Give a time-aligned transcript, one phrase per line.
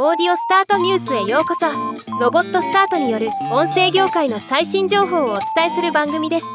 [0.00, 1.66] オーディオスタートニュースへようこそ。
[2.20, 6.46] ロボットスタートによる音声業界の最新情報をお伝えする番組です。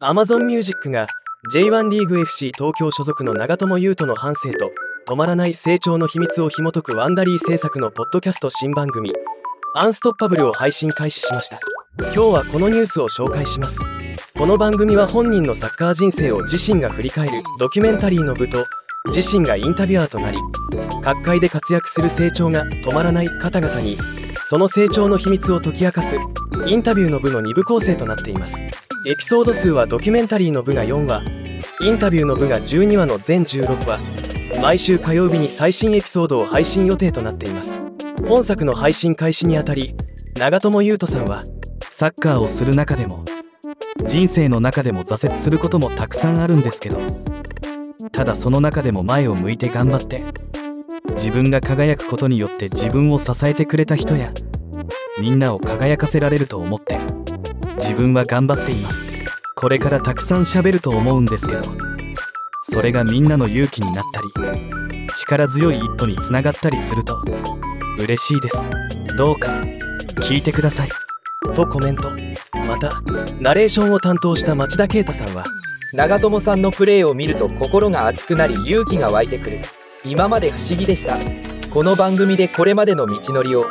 [0.00, 1.06] Amazon Music が
[1.52, 4.70] J1 リーグ FC 東京所属の長友佑都の半生と
[5.06, 9.12] 止まらない成長の秘密を紐解くワンダリー制作のポッドキャスト新番組
[9.74, 11.60] アンストッパブルを配信開始しました。
[11.98, 13.78] 今日はこのニュースを紹介します。
[14.38, 18.64] この番組は本人のサッカー人生を自身が振り返るドキュメンタリーの部と
[19.08, 20.38] 自身がインタビュアーとなり
[21.02, 23.98] 各界で活躍する成長が止まらない方々に
[24.46, 26.16] その成長の秘密を解き明かす
[26.66, 28.56] インタビューの部の2部構成となっています。
[29.06, 31.22] エピソード数はドキュメンタリーの部が4話
[31.82, 34.00] インタビューの部が12話の全16話
[34.62, 37.80] 毎週火曜日に最新エピソードを配信予定となっています。
[38.26, 39.94] 本作の配信開始にあたり
[40.38, 41.44] 長友佑都さんは
[41.82, 43.24] サッカーをする中でも
[44.06, 46.98] 人生の中でも挫折することもたくさんあるんですけど
[48.14, 50.22] ただその中でも前を向いて頑張って
[51.14, 54.32] 自分が輝くことによって自分を支えてくれた人や
[55.20, 56.98] みんなを輝かせられると思って
[57.78, 59.12] 自分は頑張っています。
[59.56, 61.62] これからたくさん喋ると思うんですけど
[62.62, 67.22] それがみんなの勇気になったり力強い一歩につながったりすると
[67.98, 68.70] 嬉しいです。
[69.16, 69.52] どうか
[70.20, 70.88] 聞いてください。
[71.54, 72.10] とコメント。
[72.66, 73.00] また
[73.40, 75.44] ナレーションを担当した町田啓太さんは
[75.94, 79.60] 長友さんのプレーを見ると心が熱くなり勇気が湧いてくる。
[80.04, 81.16] 今まで不思議でした。
[81.70, 83.64] この番組でこれまでの道のりを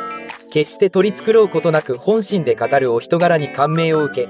[0.50, 4.28] 決して取り繕うことなく本心で語るお人柄に感銘を受け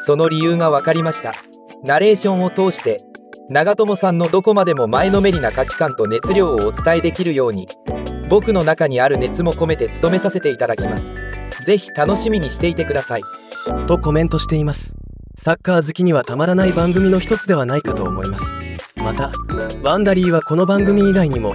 [0.00, 1.34] その理由が分かりました。
[1.84, 2.98] ナレーションを通して
[3.48, 7.68] 長友さんのどこまでも前のめりな価値観と熱量をお伝えできるように
[8.28, 11.12] 僕の中にある熱も込めて務めさせていただきます。
[11.62, 13.22] ぜひ楽しみにしていてください。
[13.86, 14.95] とコメントしています。
[15.36, 18.44] サッカー好きにはたまらない番組の一つではないかと思います。
[18.96, 19.30] また
[19.82, 21.54] ワンダリーはこの番組以外にも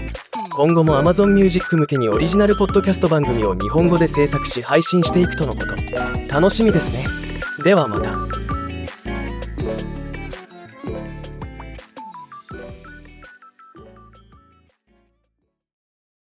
[0.55, 5.75] 今後も Amazon Music 向けにオリジナルポッドキャスト番組を日本語で制作し配信していくとのこと。
[6.33, 7.05] 楽しみですね。
[7.63, 8.30] ではまた。